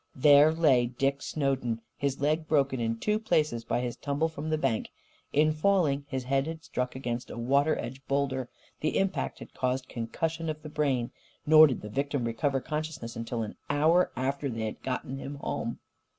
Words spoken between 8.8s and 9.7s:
impact had